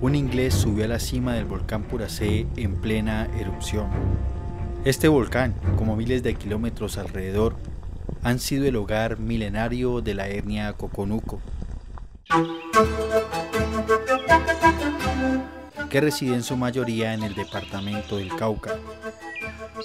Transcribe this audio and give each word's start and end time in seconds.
un 0.00 0.14
inglés 0.14 0.54
subió 0.54 0.86
a 0.86 0.88
la 0.88 0.98
cima 0.98 1.34
del 1.34 1.44
volcán 1.44 1.82
Puracé 1.82 2.46
en 2.56 2.76
plena 2.76 3.28
erupción. 3.38 3.88
Este 4.84 5.08
volcán, 5.08 5.54
como 5.76 5.94
miles 5.94 6.22
de 6.22 6.34
kilómetros 6.34 6.96
alrededor, 6.96 7.56
han 8.22 8.38
sido 8.38 8.66
el 8.66 8.76
hogar 8.76 9.18
milenario 9.18 10.00
de 10.00 10.14
la 10.14 10.28
etnia 10.28 10.72
Coconuco, 10.72 11.40
que 15.90 16.00
reside 16.00 16.34
en 16.34 16.42
su 16.42 16.56
mayoría 16.56 17.12
en 17.12 17.22
el 17.22 17.34
departamento 17.34 18.16
del 18.16 18.34
Cauca. 18.36 18.76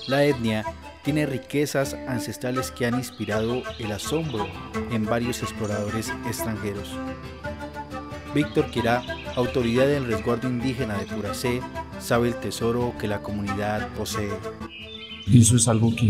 La 0.08 0.24
etnia 0.24 0.64
tiene 1.04 1.26
riquezas 1.26 1.94
ancestrales 2.08 2.72
que 2.72 2.86
han 2.86 2.96
inspirado 2.96 3.64
el 3.80 3.92
asombro 3.92 4.48
en 4.92 5.06
varios 5.06 5.44
exploradores 5.44 6.12
extranjeros. 6.26 6.96
Víctor 8.36 8.70
Quirá, 8.70 9.02
autoridad 9.38 9.88
del 9.88 10.08
resguardo 10.08 10.50
indígena 10.50 10.98
de 10.98 11.06
Puracé, 11.06 11.62
sabe 12.02 12.28
el 12.28 12.36
tesoro 12.36 12.94
que 13.00 13.08
la 13.08 13.22
comunidad 13.22 13.88
posee. 13.98 14.30
Eso 15.34 15.56
es 15.56 15.70
algo 15.70 15.96
que, 15.96 16.06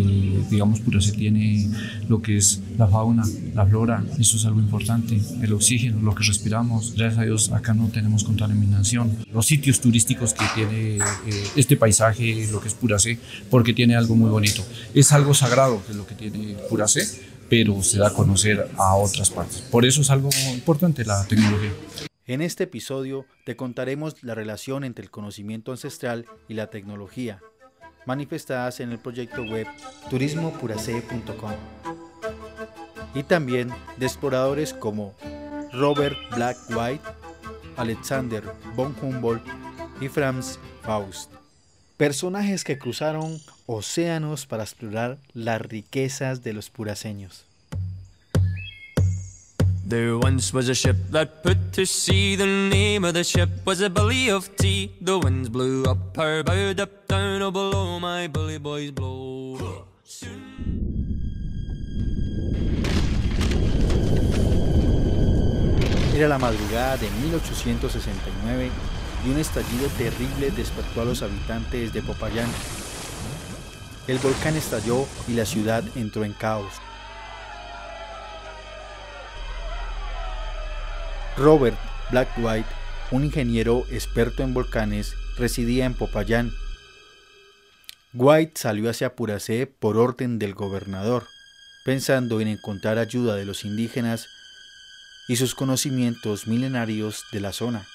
digamos, 0.50 0.80
Puracé 0.80 1.12
tiene 1.12 1.70
lo 2.10 2.24
que 2.24 2.38
es 2.38 2.62
la 2.80 2.88
fauna, 2.88 3.24
la 3.54 3.66
flora, 3.68 4.04
eso 4.20 4.38
es 4.38 4.46
algo 4.46 4.60
importante, 4.60 5.22
el 5.40 5.54
oxígeno, 5.54 6.02
lo 6.02 6.16
que 6.16 6.24
respiramos. 6.24 6.96
Gracias 6.96 7.20
a 7.20 7.26
Dios 7.26 7.52
acá 7.52 7.76
no 7.76 7.90
tenemos 7.90 8.24
contaminación. 8.24 9.16
Los 9.32 9.46
sitios 9.46 9.80
turísticos 9.80 10.34
que 10.34 10.46
tiene 10.56 10.98
eh, 10.98 11.48
este 11.56 11.78
paisaje, 11.78 12.48
lo 12.52 12.60
que 12.60 12.70
es 12.70 12.74
Puracé, 12.74 13.20
porque 13.52 13.72
tiene 13.72 13.96
algo 13.96 14.16
muy 14.16 14.32
bonito. 14.32 14.66
Es 14.96 15.14
algo 15.14 15.36
sagrado 15.36 15.80
que 15.86 15.94
lo 15.94 16.08
que 16.08 16.16
tiene 16.16 16.56
Puracé, 16.70 17.08
pero 17.48 17.84
se 17.84 18.00
da 18.00 18.08
a 18.08 18.14
conocer 18.14 18.68
a 18.78 18.96
otras 18.96 19.30
partes. 19.30 19.62
Por 19.62 19.86
eso 19.86 20.02
es 20.02 20.10
algo 20.10 20.30
importante 20.56 21.06
la 21.06 21.24
tecnología. 21.26 21.72
En 22.28 22.42
este 22.42 22.64
episodio 22.64 23.28
te 23.46 23.56
contaremos 23.56 24.24
la 24.24 24.34
relación 24.34 24.84
entre 24.84 25.04
el 25.04 25.12
conocimiento 25.12 25.72
ancestral 25.72 26.26
y 26.48 26.56
la 26.56 26.72
tecnología, 26.72 27.40
manifestadas 28.08 28.80
en 28.80 28.92
el 28.92 28.98
proyecto 28.98 29.44
web 29.44 29.68
turismopuracé.com. 30.10 31.52
Y 33.14 33.22
también 33.22 33.70
de 33.98 34.08
exploradores 34.08 34.74
como 34.74 35.14
Robert 35.72 36.18
Black 36.36 36.58
White, 36.70 37.04
Alexander 37.78 38.44
von 38.76 38.96
Humboldt 39.00 39.46
y 40.02 40.08
Franz 40.08 40.58
Faust. 40.82 41.32
Personajes 41.96 42.64
que 42.64 42.80
cruzaron 42.80 43.40
océanos 43.68 44.48
para 44.48 44.64
explorar 44.64 45.20
las 45.34 45.62
riquezas 45.62 46.42
de 46.42 46.54
los 46.54 46.72
puraceños. 46.72 47.46
There 49.88 50.18
once 50.18 50.52
was 50.52 50.68
a 50.68 50.74
ship 50.74 50.98
that 51.12 51.44
put 51.44 51.72
to 51.74 51.86
sea. 51.86 52.36
The 52.36 52.48
name 52.48 53.06
of 53.06 53.14
the 53.14 53.24
ship 53.24 53.50
was 53.66 53.82
a 53.82 53.90
Billy 53.90 54.32
of 54.32 54.50
Tea. 54.58 54.92
The 55.00 55.20
winds 55.20 55.48
blew 55.48 55.86
up 55.86 56.18
her 56.18 56.42
bow, 56.42 56.74
up 56.82 57.08
down, 57.08 57.44
oh 57.44 57.52
below 57.52 58.00
my 58.00 58.26
bully 58.28 58.58
boys 58.58 58.90
blow. 58.90 59.86
Era 66.16 66.30
la 66.30 66.40
madrugada 66.40 66.98
de 66.98 67.08
1869 67.30 68.72
y 69.24 69.30
un 69.30 69.38
estallido 69.38 69.88
terrible 70.00 70.50
despertó 70.50 71.02
a 71.02 71.06
los 71.06 71.22
habitantes 71.22 71.94
de 71.94 72.02
Popayán. 72.02 72.50
El 74.08 74.18
volcán 74.18 74.56
estalló 74.56 75.06
y 75.28 75.34
la 75.34 75.46
ciudad 75.46 75.84
entró 75.96 76.26
en 76.26 76.34
caos. 76.34 76.74
Robert 81.38 81.78
Black 82.12 82.30
White, 82.38 82.70
un 83.12 83.26
ingeniero 83.26 83.84
experto 83.92 84.42
en 84.42 84.54
volcanes, 84.54 85.16
residía 85.38 85.86
en 85.86 85.94
Popayán. 85.94 86.54
White 88.14 88.54
salió 88.56 88.90
hacia 88.90 89.16
Puracé 89.16 89.68
por 89.68 89.98
orden 89.98 90.40
del 90.40 90.54
gobernador, 90.54 91.28
pensando 91.84 92.40
en 92.40 92.48
encontrar 92.48 92.98
ayuda 93.00 93.36
de 93.36 93.44
los 93.44 93.66
indígenas 93.66 94.28
y 95.28 95.36
sus 95.36 95.56
conocimientos 95.56 96.48
milenarios 96.48 97.26
de 97.34 97.42
la 97.42 97.52
zona. 97.52 97.86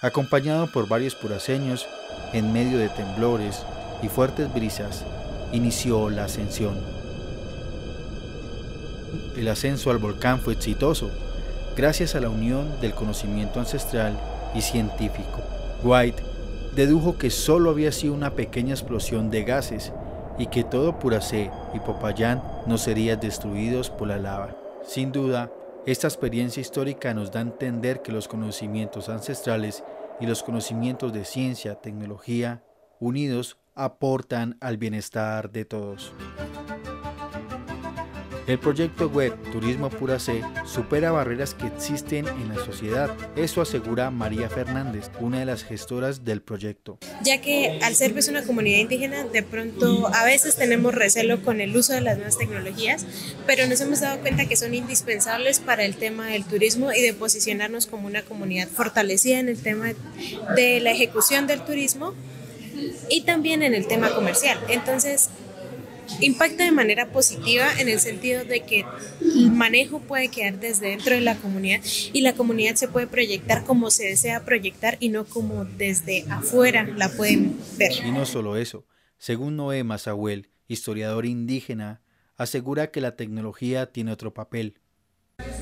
Acompañado 0.00 0.70
por 0.70 0.86
varios 0.86 1.16
puraceños, 1.16 1.88
en 2.32 2.52
medio 2.52 2.78
de 2.78 2.88
temblores 2.88 3.64
y 4.00 4.08
fuertes 4.08 4.52
brisas, 4.54 5.04
inició 5.52 6.08
la 6.08 6.26
ascensión. 6.26 6.78
El 9.36 9.48
ascenso 9.48 9.90
al 9.90 9.98
volcán 9.98 10.40
fue 10.40 10.52
exitoso, 10.52 11.10
gracias 11.76 12.14
a 12.14 12.20
la 12.20 12.28
unión 12.28 12.80
del 12.80 12.94
conocimiento 12.94 13.60
ancestral 13.60 14.18
y 14.54 14.62
científico. 14.62 15.42
White 15.82 16.22
dedujo 16.74 17.18
que 17.18 17.30
solo 17.30 17.70
había 17.70 17.92
sido 17.92 18.14
una 18.14 18.34
pequeña 18.34 18.74
explosión 18.74 19.30
de 19.30 19.44
gases 19.44 19.92
y 20.38 20.46
que 20.46 20.64
todo 20.64 20.98
Puracé 20.98 21.50
y 21.74 21.80
Popayán 21.80 22.42
no 22.66 22.78
serían 22.78 23.20
destruidos 23.20 23.90
por 23.90 24.08
la 24.08 24.18
lava. 24.18 24.56
Sin 24.84 25.12
duda, 25.12 25.50
esta 25.86 26.06
experiencia 26.06 26.60
histórica 26.60 27.14
nos 27.14 27.30
da 27.30 27.40
a 27.40 27.42
entender 27.42 28.02
que 28.02 28.12
los 28.12 28.26
conocimientos 28.26 29.08
ancestrales 29.08 29.84
y 30.20 30.26
los 30.26 30.42
conocimientos 30.42 31.12
de 31.12 31.24
ciencia, 31.24 31.74
tecnología, 31.76 32.62
unidos, 33.00 33.58
aportan 33.74 34.56
al 34.60 34.76
bienestar 34.76 35.50
de 35.50 35.64
todos. 35.64 36.12
El 38.46 38.58
proyecto 38.58 39.08
web 39.08 39.34
Turismo 39.52 39.88
Pura 39.88 40.18
C 40.18 40.42
supera 40.66 41.10
barreras 41.10 41.54
que 41.54 41.66
existen 41.66 42.28
en 42.28 42.48
la 42.50 42.62
sociedad. 42.62 43.10
Eso 43.36 43.62
asegura 43.62 44.10
María 44.10 44.50
Fernández, 44.50 45.10
una 45.18 45.38
de 45.38 45.46
las 45.46 45.64
gestoras 45.64 46.26
del 46.26 46.42
proyecto. 46.42 46.98
Ya 47.22 47.40
que 47.40 47.78
al 47.82 47.94
ser 47.94 48.12
pues 48.12 48.28
una 48.28 48.42
comunidad 48.42 48.80
indígena, 48.80 49.24
de 49.24 49.42
pronto 49.42 50.08
a 50.14 50.24
veces 50.26 50.56
tenemos 50.56 50.94
recelo 50.94 51.42
con 51.42 51.62
el 51.62 51.74
uso 51.74 51.94
de 51.94 52.02
las 52.02 52.16
nuevas 52.16 52.36
tecnologías, 52.36 53.06
pero 53.46 53.66
nos 53.66 53.80
hemos 53.80 54.00
dado 54.00 54.20
cuenta 54.20 54.44
que 54.44 54.56
son 54.56 54.74
indispensables 54.74 55.60
para 55.60 55.84
el 55.84 55.96
tema 55.96 56.26
del 56.26 56.44
turismo 56.44 56.92
y 56.92 57.00
de 57.00 57.14
posicionarnos 57.14 57.86
como 57.86 58.06
una 58.06 58.22
comunidad 58.22 58.68
fortalecida 58.68 59.38
en 59.38 59.48
el 59.48 59.62
tema 59.62 59.94
de 60.54 60.80
la 60.80 60.90
ejecución 60.90 61.46
del 61.46 61.64
turismo 61.64 62.12
y 63.08 63.22
también 63.22 63.62
en 63.62 63.72
el 63.72 63.86
tema 63.86 64.10
comercial. 64.10 64.58
Entonces, 64.68 65.30
impacta 66.20 66.64
de 66.64 66.72
manera 66.72 67.06
positiva 67.08 67.66
en 67.78 67.88
el 67.88 68.00
sentido 68.00 68.44
de 68.44 68.60
que 68.60 68.84
el 69.20 69.50
manejo 69.50 70.00
puede 70.00 70.28
quedar 70.28 70.60
desde 70.60 70.88
dentro 70.88 71.14
de 71.14 71.20
la 71.20 71.36
comunidad 71.36 71.80
y 72.12 72.20
la 72.22 72.34
comunidad 72.34 72.74
se 72.74 72.88
puede 72.88 73.06
proyectar 73.06 73.64
como 73.64 73.90
se 73.90 74.04
desea 74.04 74.44
proyectar 74.44 74.96
y 75.00 75.08
no 75.08 75.24
como 75.24 75.64
desde 75.64 76.24
afuera 76.30 76.86
la 76.96 77.08
pueden 77.08 77.56
ver. 77.78 77.92
Y 78.04 78.10
no 78.10 78.26
solo 78.26 78.56
eso, 78.56 78.86
según 79.18 79.56
Noé 79.56 79.84
Mazahuel, 79.84 80.50
historiador 80.68 81.26
indígena, 81.26 82.02
asegura 82.36 82.90
que 82.90 83.00
la 83.00 83.16
tecnología 83.16 83.86
tiene 83.86 84.12
otro 84.12 84.34
papel. 84.34 84.80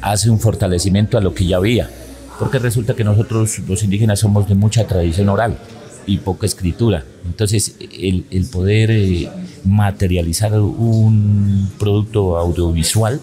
Hace 0.01 0.31
un 0.31 0.41
fortalecimiento 0.41 1.19
a 1.19 1.21
lo 1.21 1.35
que 1.35 1.47
ya 1.47 1.57
había, 1.57 1.91
porque 2.39 2.59
resulta 2.59 2.95
que 2.95 3.05
nosotros 3.05 3.59
los 3.61 3.83
indígenas 3.83 4.21
somos 4.21 4.49
de 4.49 4.55
mucha 4.55 4.87
tradición 4.87 5.29
oral 5.29 5.59
y 6.07 6.19
poca 6.19 6.47
escritura. 6.47 7.05
Entonces, 7.25 7.77
el, 7.81 8.27
el 8.31 8.47
poder 8.47 8.91
eh, 8.91 9.31
materializar 9.65 10.53
un 10.61 11.71
producto 11.79 12.37
audiovisual 12.37 13.21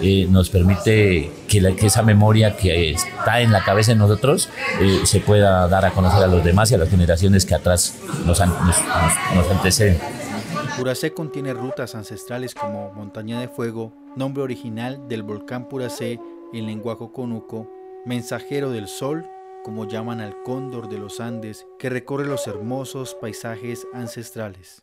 eh, 0.00 0.26
nos 0.28 0.50
permite 0.50 1.30
que, 1.48 1.60
la, 1.60 1.74
que, 1.74 1.86
esa 1.86 2.02
memoria 2.02 2.56
que 2.56 2.90
está 2.90 3.40
en 3.40 3.52
la 3.52 3.64
cabeza 3.64 3.92
de 3.92 3.98
nosotros 3.98 4.48
eh, 4.80 5.00
se 5.04 5.20
pueda 5.20 5.68
dar 5.68 5.84
a 5.84 5.92
conocer 5.92 6.22
a 6.22 6.26
los 6.26 6.44
demás 6.44 6.70
y 6.70 6.74
a 6.74 6.78
las 6.78 6.88
generaciones 6.88 7.46
que 7.46 7.54
atrás 7.54 7.94
nos, 8.26 8.38
nos, 8.40 8.48
nos, 8.48 8.76
nos 9.34 9.50
anteceden. 9.50 9.98
Puracé 10.76 11.12
contiene 11.12 11.52
rutas 11.52 11.94
ancestrales 11.94 12.54
como 12.54 12.92
Montaña 12.92 13.40
de 13.40 13.48
Fuego, 13.48 13.92
nombre 14.16 14.42
original 14.42 15.06
del 15.08 15.22
volcán 15.22 15.68
Puracé 15.68 16.18
en 16.52 16.66
lenguaje 16.66 17.08
conuco, 17.12 17.70
Mensajero 18.04 18.70
del 18.70 18.88
Sol 18.88 19.24
como 19.64 19.86
llaman 19.86 20.20
al 20.20 20.42
cóndor 20.42 20.88
de 20.88 20.98
los 20.98 21.20
Andes 21.20 21.66
que 21.78 21.90
recorre 21.90 22.26
los 22.26 22.46
hermosos 22.46 23.14
paisajes 23.14 23.86
ancestrales. 23.92 24.82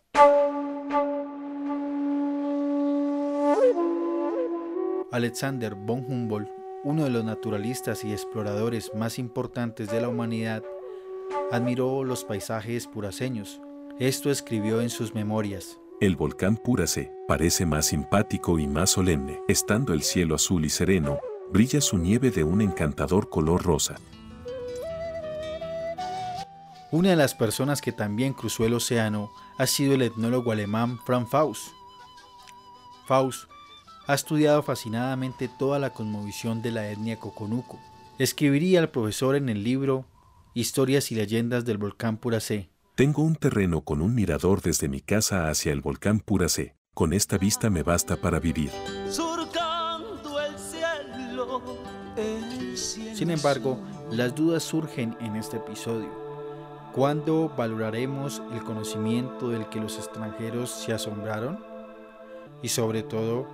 Alexander 5.11 5.75
von 5.75 6.05
Humboldt, 6.07 6.49
uno 6.83 7.03
de 7.03 7.09
los 7.09 7.23
naturalistas 7.23 8.03
y 8.05 8.11
exploradores 8.11 8.91
más 8.95 9.19
importantes 9.19 9.89
de 9.89 10.01
la 10.01 10.07
humanidad, 10.07 10.63
admiró 11.51 12.03
los 12.03 12.23
paisajes 12.23 12.87
puraceños. 12.87 13.61
Esto 13.99 14.29
escribió 14.31 14.81
en 14.81 14.89
sus 14.89 15.13
memorias. 15.13 15.79
El 15.99 16.15
volcán 16.15 16.55
Puracé 16.55 17.11
parece 17.27 17.65
más 17.65 17.87
simpático 17.87 18.59
y 18.59 18.67
más 18.67 18.91
solemne. 18.91 19.41
Estando 19.49 19.93
el 19.93 20.03
cielo 20.03 20.35
azul 20.35 20.63
y 20.63 20.69
sereno, 20.69 21.19
brilla 21.51 21.81
su 21.81 21.97
nieve 21.97 22.31
de 22.31 22.45
un 22.45 22.61
encantador 22.61 23.29
color 23.29 23.63
rosa. 23.63 23.95
Una 26.91 27.09
de 27.09 27.15
las 27.15 27.35
personas 27.35 27.81
que 27.81 27.91
también 27.91 28.33
cruzó 28.33 28.65
el 28.65 28.73
océano 28.73 29.31
ha 29.59 29.67
sido 29.67 29.93
el 29.93 30.01
etnólogo 30.01 30.51
alemán 30.51 30.97
Franz 31.05 31.29
Faust. 31.29 31.67
Faust 33.05 33.43
ha 34.07 34.15
estudiado 34.15 34.63
fascinadamente 34.63 35.47
toda 35.47 35.77
la 35.77 35.91
cosmovisión 35.91 36.63
de 36.63 36.71
la 36.71 36.89
etnia 36.89 37.19
Coconuco. 37.19 37.79
Escribiría 38.17 38.79
al 38.79 38.89
profesor 38.89 39.35
en 39.35 39.49
el 39.49 39.63
libro 39.63 40.05
Historias 40.55 41.11
y 41.11 41.15
leyendas 41.15 41.63
del 41.63 41.77
volcán 41.77 42.17
Puracé. 42.17 42.71
Tengo 42.95 43.21
un 43.21 43.35
terreno 43.35 43.81
con 43.81 44.01
un 44.01 44.15
mirador 44.15 44.63
desde 44.63 44.89
mi 44.89 44.99
casa 44.99 45.47
hacia 45.47 45.71
el 45.71 45.81
volcán 45.81 46.19
Puracé. 46.19 46.75
Con 46.95 47.13
esta 47.13 47.37
vista 47.37 47.69
me 47.69 47.83
basta 47.83 48.17
para 48.17 48.39
vivir. 48.39 48.71
Sin 53.13 53.29
embargo, 53.29 53.79
las 54.09 54.33
dudas 54.33 54.63
surgen 54.63 55.15
en 55.21 55.35
este 55.35 55.57
episodio. 55.57 56.28
¿Cuándo 56.93 57.51
valoraremos 57.55 58.41
el 58.51 58.63
conocimiento 58.63 59.49
del 59.49 59.69
que 59.69 59.79
los 59.79 59.97
extranjeros 59.97 60.71
se 60.71 60.91
asombraron? 60.91 61.59
Y 62.63 62.69
sobre 62.69 63.03
todo, 63.03 63.45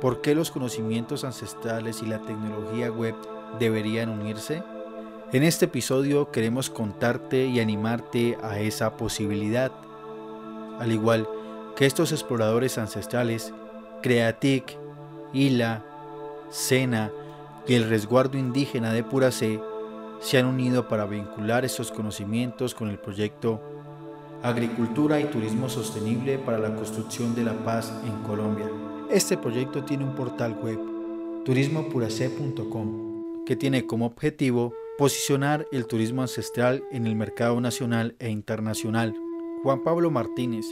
¿por 0.00 0.22
qué 0.22 0.34
los 0.34 0.50
conocimientos 0.50 1.22
ancestrales 1.22 2.02
y 2.02 2.06
la 2.06 2.22
tecnología 2.22 2.90
web 2.90 3.14
deberían 3.58 4.08
unirse? 4.08 4.62
En 5.32 5.42
este 5.42 5.66
episodio 5.66 6.30
queremos 6.30 6.70
contarte 6.70 7.44
y 7.44 7.60
animarte 7.60 8.38
a 8.42 8.58
esa 8.58 8.96
posibilidad. 8.96 9.70
Al 10.78 10.92
igual 10.92 11.28
que 11.76 11.84
estos 11.84 12.10
exploradores 12.10 12.78
ancestrales, 12.78 13.52
Creatic, 14.02 14.78
Hila, 15.34 15.84
Sena 16.48 17.10
y 17.66 17.74
el 17.74 17.86
resguardo 17.88 18.38
indígena 18.38 18.94
de 18.94 19.04
Puracé 19.04 19.60
se 20.26 20.38
han 20.38 20.46
unido 20.46 20.88
para 20.88 21.06
vincular 21.06 21.64
estos 21.64 21.92
conocimientos 21.92 22.74
con 22.74 22.90
el 22.90 22.98
proyecto 22.98 23.62
Agricultura 24.42 25.20
y 25.20 25.26
Turismo 25.26 25.68
Sostenible 25.68 26.36
para 26.36 26.58
la 26.58 26.74
Construcción 26.74 27.36
de 27.36 27.44
la 27.44 27.52
Paz 27.64 27.94
en 28.04 28.24
Colombia. 28.24 28.68
Este 29.08 29.38
proyecto 29.38 29.84
tiene 29.84 30.02
un 30.02 30.16
portal 30.16 30.58
web, 30.60 30.80
turismopuracé.com, 31.44 33.44
que 33.44 33.54
tiene 33.54 33.86
como 33.86 34.06
objetivo 34.06 34.74
posicionar 34.98 35.64
el 35.70 35.86
turismo 35.86 36.22
ancestral 36.22 36.82
en 36.90 37.06
el 37.06 37.14
mercado 37.14 37.60
nacional 37.60 38.16
e 38.18 38.28
internacional. 38.28 39.14
Juan 39.62 39.84
Pablo 39.84 40.10
Martínez, 40.10 40.66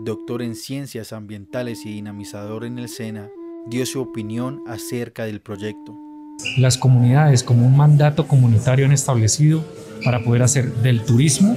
doctor 0.00 0.42
en 0.42 0.54
ciencias 0.54 1.14
ambientales 1.14 1.86
y 1.86 1.94
dinamizador 1.94 2.66
en 2.66 2.78
el 2.78 2.90
SENA, 2.90 3.30
dio 3.64 3.86
su 3.86 4.02
opinión 4.02 4.62
acerca 4.66 5.24
del 5.24 5.40
proyecto. 5.40 6.09
Las 6.56 6.78
comunidades 6.78 7.42
como 7.42 7.66
un 7.66 7.76
mandato 7.76 8.26
comunitario 8.26 8.86
han 8.86 8.92
establecido 8.92 9.64
para 10.04 10.22
poder 10.22 10.42
hacer 10.42 10.72
del 10.74 11.02
turismo 11.02 11.56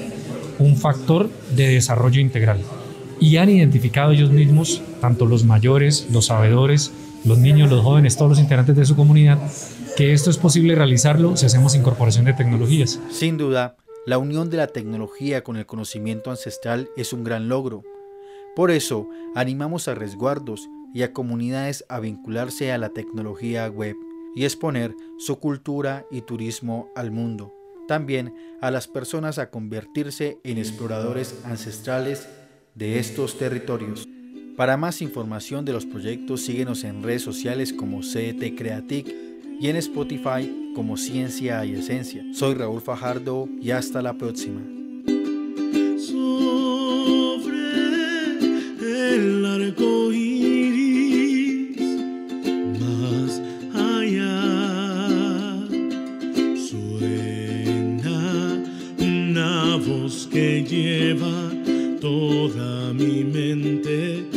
un 0.60 0.76
factor 0.76 1.30
de 1.56 1.70
desarrollo 1.70 2.22
integral. 2.22 2.60
Y 3.20 3.38
han 3.38 3.50
identificado 3.50 4.12
ellos 4.12 4.32
mismos, 4.32 4.82
tanto 5.02 5.26
los 5.26 5.46
mayores, 5.46 6.08
los 6.12 6.28
sabedores, 6.28 6.92
los 7.24 7.38
niños, 7.38 7.70
los 7.70 7.82
jóvenes, 7.82 8.18
todos 8.18 8.32
los 8.32 8.40
integrantes 8.40 8.76
de 8.76 8.86
su 8.86 8.96
comunidad, 8.96 9.40
que 9.96 10.14
esto 10.14 10.30
es 10.30 10.38
posible 10.38 10.76
realizarlo 10.76 11.38
si 11.38 11.46
hacemos 11.46 11.76
incorporación 11.76 12.26
de 12.26 12.34
tecnologías. 12.34 13.00
Sin 13.12 13.38
duda, 13.38 13.78
la 14.06 14.18
unión 14.18 14.50
de 14.50 14.58
la 14.58 14.68
tecnología 14.68 15.44
con 15.44 15.56
el 15.56 15.66
conocimiento 15.66 16.32
ancestral 16.32 16.90
es 16.98 17.14
un 17.14 17.24
gran 17.24 17.48
logro. 17.48 17.84
Por 18.56 18.72
eso, 18.72 19.08
animamos 19.36 19.88
a 19.88 19.96
resguardos 19.96 20.68
y 20.94 21.04
a 21.04 21.14
comunidades 21.14 21.86
a 21.90 22.00
vincularse 22.00 22.72
a 22.72 22.78
la 22.78 22.90
tecnología 22.90 23.68
web 23.68 23.96
y 24.36 24.46
exponer 24.46 24.96
su 25.18 25.40
cultura 25.40 26.06
y 26.12 26.22
turismo 26.22 26.92
al 26.96 27.12
mundo. 27.12 27.54
También 27.88 28.34
a 28.62 28.72
las 28.72 28.88
personas 28.88 29.40
a 29.40 29.50
convertirse 29.50 30.38
en 30.44 30.58
exploradores 30.58 31.42
ancestrales 31.46 32.28
de 32.76 33.00
estos 33.00 33.38
territorios. 33.38 34.08
Para 34.56 34.78
más 34.78 35.02
información 35.02 35.66
de 35.66 35.74
los 35.74 35.86
proyectos, 35.86 36.42
síguenos 36.42 36.84
en 36.84 37.04
redes 37.04 37.24
sociales 37.24 37.74
como 37.74 38.04
CET 38.04 38.56
Creatic 38.56 39.14
y 39.60 39.68
en 39.68 39.76
Spotify 39.78 40.72
como 40.76 40.98
Ciencia 40.98 41.64
y 41.66 41.74
Esencia. 41.74 42.24
Soy 42.34 42.54
Raúl 42.56 42.82
Fajardo 42.82 43.48
y 43.62 43.72
hasta 43.72 44.02
la 44.02 44.18
próxima. 44.18 44.83
voz 59.86 60.28
que 60.32 60.64
lleva 60.64 61.52
toda 62.00 62.94
mi 62.94 63.24
mente. 63.24 64.33